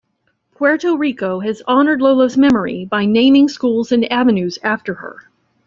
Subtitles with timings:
[0.55, 5.27] Puerto Rico has honored Lola's memory by naming schools and avenues after her.